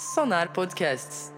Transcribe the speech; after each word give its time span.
Sonar 0.00 0.50
Podcasts. 0.54 1.30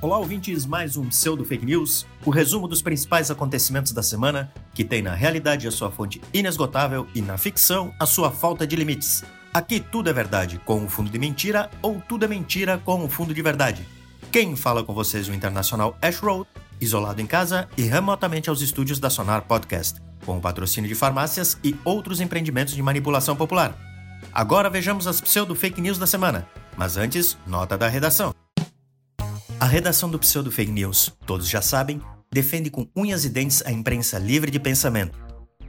Olá, 0.00 0.16
ouvintes, 0.16 0.64
mais 0.64 0.96
um 0.96 1.06
Pseudo 1.10 1.44
Fake 1.44 1.66
News, 1.66 2.06
o 2.24 2.30
resumo 2.30 2.66
dos 2.66 2.80
principais 2.80 3.30
acontecimentos 3.30 3.92
da 3.92 4.02
semana, 4.02 4.50
que 4.72 4.82
tem 4.82 5.02
na 5.02 5.12
realidade 5.12 5.68
a 5.68 5.70
sua 5.70 5.90
fonte 5.90 6.18
inesgotável 6.32 7.06
e 7.14 7.20
na 7.20 7.36
ficção 7.36 7.92
a 8.00 8.06
sua 8.06 8.30
falta 8.30 8.66
de 8.66 8.74
limites. 8.74 9.22
Aqui 9.52 9.80
tudo 9.80 10.08
é 10.08 10.14
verdade 10.14 10.58
com 10.64 10.78
um 10.78 10.88
fundo 10.88 11.10
de 11.10 11.18
mentira 11.18 11.70
ou 11.82 12.00
tudo 12.00 12.24
é 12.24 12.28
mentira 12.28 12.78
com 12.78 13.04
um 13.04 13.08
fundo 13.08 13.34
de 13.34 13.42
verdade. 13.42 13.86
Quem 14.32 14.56
fala 14.56 14.82
com 14.82 14.94
vocês 14.94 15.28
o 15.28 15.34
internacional 15.34 15.94
Ash 16.00 16.20
Road, 16.20 16.48
isolado 16.80 17.20
em 17.20 17.26
casa 17.26 17.68
e 17.76 17.82
remotamente 17.82 18.48
aos 18.48 18.62
estúdios 18.62 18.98
da 18.98 19.10
Sonar 19.10 19.42
Podcast, 19.42 20.00
com 20.24 20.38
o 20.38 20.40
patrocínio 20.40 20.88
de 20.88 20.94
farmácias 20.94 21.58
e 21.62 21.74
outros 21.84 22.20
empreendimentos 22.20 22.74
de 22.74 22.82
manipulação 22.82 23.36
popular. 23.36 23.76
Agora 24.32 24.70
vejamos 24.70 25.06
as 25.06 25.20
pseudo 25.20 25.54
fake 25.54 25.80
news 25.80 25.98
da 25.98 26.06
semana, 26.06 26.46
mas 26.76 26.96
antes, 26.96 27.36
nota 27.46 27.76
da 27.76 27.88
redação. 27.88 28.34
A 29.60 29.66
redação 29.66 30.08
do 30.08 30.18
Pseudo 30.18 30.50
Fake 30.50 30.72
News, 30.72 31.12
todos 31.26 31.46
já 31.46 31.60
sabem, 31.60 32.00
defende 32.32 32.70
com 32.70 32.88
unhas 32.96 33.26
e 33.26 33.28
dentes 33.28 33.62
a 33.66 33.70
imprensa 33.70 34.18
livre 34.18 34.50
de 34.50 34.58
pensamento. 34.58 35.18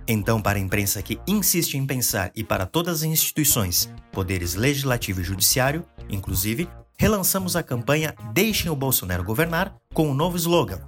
Então, 0.07 0.41
para 0.41 0.57
a 0.57 0.61
imprensa 0.61 1.01
que 1.01 1.19
insiste 1.27 1.75
em 1.75 1.85
pensar 1.85 2.31
e 2.33 2.41
para 2.41 2.65
todas 2.65 2.97
as 2.97 3.03
instituições, 3.03 3.89
poderes 4.11 4.55
legislativo 4.55 5.19
e 5.19 5.25
judiciário, 5.25 5.85
inclusive, 6.09 6.69
relançamos 6.97 7.57
a 7.57 7.63
campanha 7.63 8.15
Deixem 8.31 8.71
o 8.71 8.75
Bolsonaro 8.75 9.25
governar 9.25 9.75
com 9.93 10.07
o 10.07 10.11
um 10.11 10.13
novo 10.13 10.37
slogan: 10.37 10.79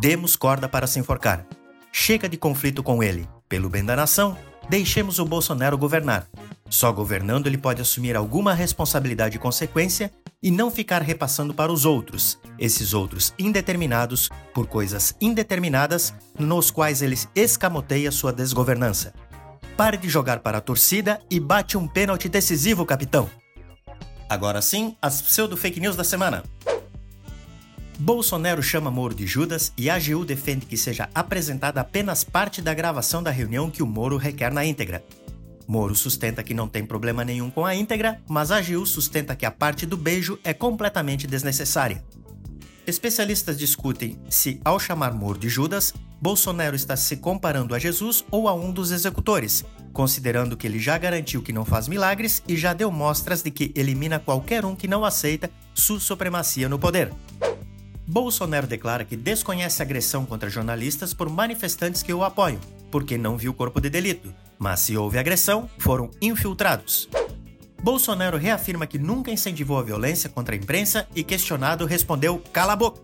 Demos 0.00 0.36
corda 0.36 0.68
para 0.68 0.86
se 0.86 1.00
enforcar. 1.00 1.44
Chega 1.96 2.28
de 2.28 2.36
conflito 2.36 2.82
com 2.82 3.04
ele. 3.04 3.24
Pelo 3.48 3.70
bem 3.70 3.84
da 3.84 3.94
nação, 3.94 4.36
deixemos 4.68 5.20
o 5.20 5.24
Bolsonaro 5.24 5.78
governar. 5.78 6.26
Só 6.68 6.90
governando 6.90 7.46
ele 7.46 7.56
pode 7.56 7.80
assumir 7.80 8.16
alguma 8.16 8.52
responsabilidade 8.52 9.36
e 9.36 9.38
consequência 9.38 10.10
e 10.42 10.50
não 10.50 10.72
ficar 10.72 11.02
repassando 11.02 11.54
para 11.54 11.72
os 11.72 11.84
outros, 11.84 12.36
esses 12.58 12.94
outros 12.94 13.32
indeterminados, 13.38 14.28
por 14.52 14.66
coisas 14.66 15.14
indeterminadas, 15.20 16.12
nos 16.36 16.68
quais 16.68 17.00
ele 17.00 17.16
escamoteia 17.32 18.10
sua 18.10 18.32
desgovernança. 18.32 19.14
Pare 19.76 19.96
de 19.96 20.08
jogar 20.08 20.40
para 20.40 20.58
a 20.58 20.60
torcida 20.60 21.20
e 21.30 21.38
bate 21.38 21.78
um 21.78 21.86
pênalti 21.86 22.28
decisivo, 22.28 22.84
capitão. 22.84 23.30
Agora 24.28 24.60
sim, 24.60 24.96
as 25.00 25.22
pseudo-fake 25.22 25.78
news 25.78 25.94
da 25.94 26.02
semana. 26.02 26.42
Bolsonaro 27.98 28.62
chama 28.62 28.90
Moro 28.90 29.14
de 29.14 29.26
Judas 29.26 29.72
e 29.78 29.88
a 29.88 29.94
AGU 29.94 30.24
defende 30.24 30.66
que 30.66 30.76
seja 30.76 31.08
apresentada 31.14 31.80
apenas 31.80 32.24
parte 32.24 32.60
da 32.60 32.74
gravação 32.74 33.22
da 33.22 33.30
reunião 33.30 33.70
que 33.70 33.82
o 33.82 33.86
Moro 33.86 34.16
requer 34.16 34.52
na 34.52 34.64
íntegra. 34.64 35.04
Moro 35.66 35.94
sustenta 35.94 36.42
que 36.42 36.52
não 36.52 36.68
tem 36.68 36.84
problema 36.84 37.24
nenhum 37.24 37.50
com 37.50 37.64
a 37.64 37.74
íntegra, 37.74 38.20
mas 38.28 38.50
a 38.50 38.60
Gil 38.60 38.84
sustenta 38.84 39.36
que 39.36 39.46
a 39.46 39.50
parte 39.50 39.86
do 39.86 39.96
beijo 39.96 40.38
é 40.44 40.52
completamente 40.52 41.26
desnecessária. 41.26 42.04
Especialistas 42.86 43.56
discutem 43.56 44.18
se, 44.28 44.60
ao 44.62 44.78
chamar 44.78 45.14
Moro 45.14 45.38
de 45.38 45.48
Judas, 45.48 45.94
Bolsonaro 46.20 46.76
está 46.76 46.96
se 46.96 47.16
comparando 47.16 47.74
a 47.74 47.78
Jesus 47.78 48.24
ou 48.30 48.46
a 48.46 48.54
um 48.54 48.72
dos 48.72 48.90
executores, 48.90 49.64
considerando 49.92 50.56
que 50.56 50.66
ele 50.66 50.78
já 50.78 50.98
garantiu 50.98 51.42
que 51.42 51.52
não 51.52 51.64
faz 51.64 51.88
milagres 51.88 52.42
e 52.46 52.56
já 52.56 52.74
deu 52.74 52.90
mostras 52.90 53.42
de 53.42 53.50
que 53.50 53.72
elimina 53.74 54.18
qualquer 54.18 54.66
um 54.66 54.76
que 54.76 54.88
não 54.88 55.04
aceita 55.04 55.50
sua 55.74 56.00
supremacia 56.00 56.68
no 56.68 56.78
poder. 56.78 57.10
Bolsonaro 58.06 58.66
declara 58.66 59.04
que 59.04 59.16
desconhece 59.16 59.80
agressão 59.80 60.26
contra 60.26 60.50
jornalistas 60.50 61.14
por 61.14 61.30
manifestantes 61.30 62.02
que 62.02 62.12
o 62.12 62.22
apoiam, 62.22 62.60
porque 62.90 63.16
não 63.16 63.36
viu 63.36 63.54
corpo 63.54 63.80
de 63.80 63.88
delito, 63.88 64.32
mas 64.58 64.80
se 64.80 64.96
houve 64.96 65.18
agressão, 65.18 65.68
foram 65.78 66.10
infiltrados. 66.20 67.08
Bolsonaro 67.82 68.36
reafirma 68.36 68.86
que 68.86 68.98
nunca 68.98 69.30
incentivou 69.30 69.78
a 69.78 69.82
violência 69.82 70.28
contra 70.28 70.54
a 70.54 70.58
imprensa 70.58 71.06
e, 71.14 71.22
questionado, 71.24 71.86
respondeu: 71.86 72.42
cala 72.52 72.74
a 72.74 72.76
boca. 72.76 73.00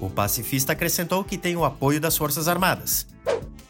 O 0.00 0.10
pacifista 0.10 0.72
acrescentou 0.72 1.24
que 1.24 1.38
tem 1.38 1.56
o 1.56 1.64
apoio 1.64 2.00
das 2.00 2.16
Forças 2.16 2.48
Armadas. 2.48 3.06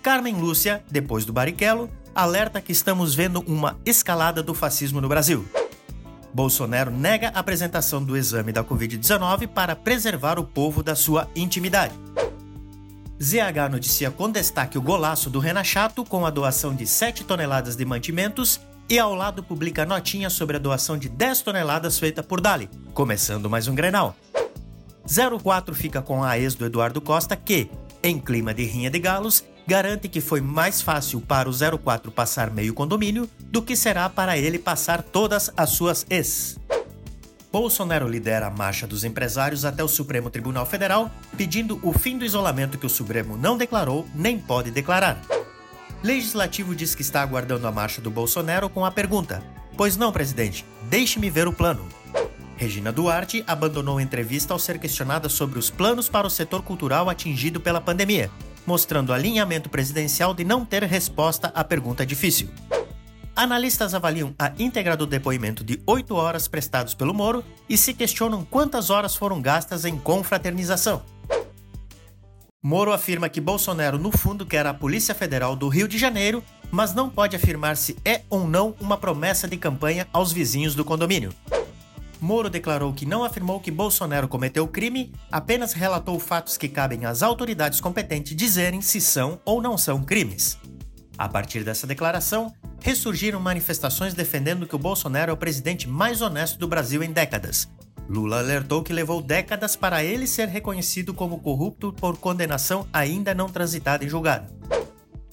Carmen 0.03 0.35
Lúcia, 0.35 0.83
depois 0.91 1.25
do 1.25 1.33
Barrichello, 1.33 1.89
alerta 2.15 2.61
que 2.61 2.73
estamos 2.73 3.15
vendo 3.15 3.43
uma 3.47 3.79
escalada 3.85 4.43
do 4.43 4.55
fascismo 4.55 5.01
no 5.01 5.09
Brasil. 5.09 5.47
Bolsonaro 6.35 6.91
nega 6.91 7.29
a 7.29 7.39
apresentação 7.39 8.03
do 8.03 8.17
exame 8.17 8.51
da 8.51 8.65
Covid-19 8.65 9.47
para 9.47 9.77
preservar 9.77 10.37
o 10.37 10.45
povo 10.45 10.83
da 10.83 10.97
sua 10.97 11.31
intimidade. 11.37 11.95
ZH 13.23 13.71
noticia 13.71 14.11
com 14.11 14.29
destaque 14.29 14.77
o 14.77 14.83
golaço 14.83 15.31
do 15.31 15.39
Renachato 15.39 16.05
com 16.05 16.27
a 16.27 16.31
doação 16.31 16.75
de 16.75 16.89
7 16.89 17.23
toneladas 17.23 17.77
de 17.77 17.85
mantimentos 17.85 18.61
e 18.91 18.99
ao 18.99 19.15
lado 19.15 19.45
publica 19.45 19.87
notinha 19.87 20.29
sobre 20.29 20.57
a 20.57 20.59
doação 20.59 20.99
de 20.99 21.09
10 21.09 21.43
toneladas 21.43 22.01
feita 22.01 22.21
por 22.21 22.41
Dali, 22.41 22.69
começando 22.93 23.49
mais 23.49 23.69
um 23.69 23.75
Grenal. 23.75 24.17
04 25.41 25.73
fica 25.73 26.03
com 26.03 26.25
a 26.25 26.37
ex 26.37 26.57
do 26.57 26.67
Eduardo 26.67 27.01
Costa 27.01 27.37
que, 27.37 27.71
em 28.03 28.19
clima 28.19 28.53
de 28.53 28.65
rinha 28.65 28.91
de 28.91 28.99
galos, 28.99 29.45
garante 29.67 30.09
que 30.09 30.21
foi 30.21 30.41
mais 30.41 30.83
fácil 30.83 31.21
para 31.21 31.49
o 31.49 31.79
04 31.79 32.11
passar 32.11 32.51
meio 32.51 32.75
condomínio 32.75 33.29
do 33.41 33.63
que 33.63 33.77
será 33.77 34.09
para 34.09 34.37
ele 34.37 34.59
passar 34.59 35.03
todas 35.03 35.51
as 35.57 35.71
suas 35.71 36.07
ex. 36.11 36.59
Bolsonaro 37.51 38.09
lidera 38.09 38.49
a 38.49 38.51
marcha 38.51 38.87
dos 38.87 39.05
empresários 39.05 39.65
até 39.65 39.83
o 39.83 39.89
Supremo 39.89 40.29
Tribunal 40.29 40.67
Federal, 40.67 41.09
pedindo 41.37 41.79
o 41.83 41.93
fim 41.93 42.19
do 42.19 42.25
isolamento 42.25 42.77
que 42.77 42.87
o 42.87 42.91
Supremo 42.91 43.37
não 43.37 43.57
declarou 43.57 44.05
nem 44.13 44.39
pode 44.39 44.73
declarar. 44.73 45.21
Legislativo 46.03 46.75
diz 46.75 46.95
que 46.95 47.03
está 47.03 47.23
aguardando 47.23 47.67
a 47.67 47.73
marcha 47.73 48.01
do 48.01 48.11
Bolsonaro 48.11 48.69
com 48.69 48.85
a 48.85 48.91
pergunta: 48.91 49.41
Pois 49.77 49.97
não, 49.97 50.13
presidente, 50.13 50.67
deixe-me 50.91 51.31
ver 51.31 51.47
o 51.47 51.53
plano. 51.53 51.89
Regina 52.57 52.93
Duarte 52.93 53.45
abandonou 53.47 53.99
a 53.99 54.03
entrevista 54.03 54.53
ao 54.53 54.59
ser 54.59 54.79
questionada 54.79 55.29
sobre 55.29 55.59
os 55.59 55.71
planos 55.71 56.09
para 56.09 56.27
o 56.27 56.31
setor 56.31 56.63
cultural 56.63 57.09
atingido 57.09 57.61
pela 57.61 57.81
pandemia, 57.81 58.31
mostrando 58.67 59.13
alinhamento 59.13 59.69
presidencial 59.69 60.35
de 60.35 60.45
não 60.45 60.65
ter 60.65 60.83
resposta 60.85 61.49
à 61.55 61.63
pergunta 61.65 62.05
difícil. 62.05 62.49
Analistas 63.37 63.95
avaliam 63.95 64.33
a 64.39 64.53
íntegra 64.59 64.97
do 64.97 65.07
depoimento 65.07 65.65
de 65.65 65.81
oito 65.87 66.15
horas 66.15 66.47
prestados 66.47 66.95
pelo 66.95 67.13
Moro 67.13 67.45
e 67.69 67.77
se 67.77 67.93
questionam 67.93 68.45
quantas 68.45 68.91
horas 68.91 69.17
foram 69.17 69.43
gastas 69.43 69.85
em 69.85 69.99
confraternização. 69.99 71.03
Moro 72.63 72.93
afirma 72.93 73.29
que 73.29 73.41
Bolsonaro, 73.41 73.99
no 73.99 74.11
fundo, 74.11 74.47
quer 74.47 74.67
a 74.67 74.73
Polícia 74.73 75.15
Federal 75.15 75.55
do 75.55 75.69
Rio 75.69 75.87
de 75.87 75.99
Janeiro, 75.99 76.43
mas 76.71 76.95
não 76.95 77.11
pode 77.11 77.37
afirmar 77.37 77.77
se 77.77 77.97
é 78.05 78.23
ou 78.31 78.49
não 78.49 78.75
uma 78.81 78.97
promessa 78.97 79.47
de 79.47 79.57
campanha 79.57 80.07
aos 80.13 80.33
vizinhos 80.33 80.75
do 80.75 80.85
condomínio. 80.85 81.35
Moro 82.21 82.49
declarou 82.49 82.93
que 82.93 83.05
não 83.05 83.25
afirmou 83.25 83.61
que 83.61 83.71
Bolsonaro 83.71 84.29
cometeu 84.29 84.67
crime, 84.67 85.13
apenas 85.31 85.73
relatou 85.73 86.19
fatos 86.19 86.57
que 86.57 86.69
cabem 86.69 87.05
às 87.05 87.23
autoridades 87.23 87.81
competentes 87.81 88.35
dizerem 88.35 88.81
se 88.81 89.01
são 89.01 89.41
ou 89.45 89.61
não 89.61 89.77
são 89.77 90.03
crimes. 90.03 90.59
A 91.17 91.29
partir 91.29 91.63
dessa 91.63 91.87
declaração, 91.87 92.53
ressurgiram 92.81 93.39
manifestações 93.41 94.15
defendendo 94.15 94.67
que 94.67 94.75
o 94.75 94.79
Bolsonaro 94.79 95.31
é 95.31 95.35
o 95.35 95.37
presidente 95.37 95.89
mais 95.89 96.21
honesto 96.21 96.59
do 96.59 96.69
Brasil 96.69 97.03
em 97.03 97.13
décadas. 97.13 97.69
Lula 98.09 98.39
alertou 98.39 98.83
que 98.83 98.93
levou 98.93 99.23
décadas 99.23 99.77
para 99.77 100.05
ele 100.05 100.27
ser 100.27 100.49
reconhecido 100.49 101.15
como 101.15 101.41
corrupto 101.41 101.93
por 101.93 102.19
condenação 102.19 102.87
ainda 102.93 103.35
não 103.35 103.49
transitada 103.49 104.05
em 104.05 104.09
julgado. 104.09 104.53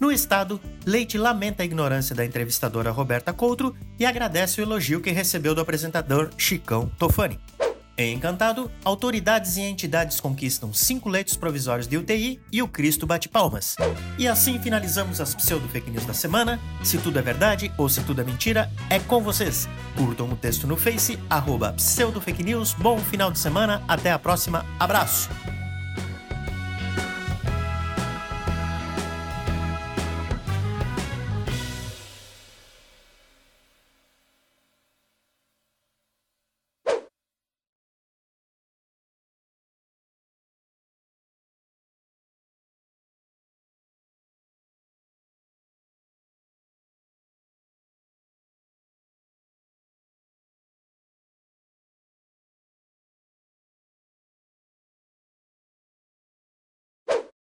No 0.02 0.12
estado, 0.12 0.60
Leite 0.84 1.16
lamenta 1.16 1.62
a 1.62 1.66
ignorância 1.66 2.16
da 2.16 2.26
entrevistadora 2.26 2.90
Roberta 2.90 3.32
Coutro 3.32 3.76
e 4.00 4.06
agradece 4.06 4.60
o 4.60 4.64
elogio 4.64 5.00
que 5.00 5.12
recebeu 5.12 5.54
do 5.54 5.62
apresentador 5.62 6.32
Chicão 6.36 6.92
Tofani. 6.98 7.40
Em 7.96 8.16
Encantado, 8.16 8.72
autoridades 8.84 9.58
e 9.58 9.62
entidades 9.62 10.20
conquistam 10.20 10.74
cinco 10.74 11.08
leitos 11.08 11.38
provisórios 11.38 11.88
de 11.88 11.98
UTI 11.98 12.42
e 12.52 12.64
o 12.64 12.68
Cristo 12.68 13.06
bate 13.06 13.30
palmas. 13.30 13.76
E 14.18 14.28
assim 14.28 14.60
finalizamos 14.60 15.22
as 15.22 15.36
pseudo-fake 15.36 15.92
news 15.92 16.06
da 16.08 16.16
semana. 16.16 16.60
Se 16.84 16.98
tudo 16.98 17.20
é 17.20 17.22
verdade 17.22 17.72
ou 17.78 17.88
se 17.88 18.02
tudo 18.02 18.22
é 18.22 18.24
mentira, 18.24 18.72
é 18.90 18.98
com 18.98 19.22
vocês. 19.22 19.70
Curtam 19.96 20.32
o 20.32 20.36
texto 20.36 20.66
no 20.66 20.76
Face, 20.76 21.20
arroba 21.30 21.74
pseudo-fake 21.74 22.44
news. 22.44 22.74
Bom 22.74 22.98
final 22.98 23.30
de 23.30 23.38
semana, 23.38 23.84
até 23.88 24.12
a 24.12 24.18
próxima, 24.18 24.66
abraço! 24.80 25.30